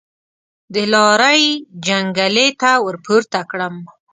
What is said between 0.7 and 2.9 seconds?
د لارۍ جنګلې ته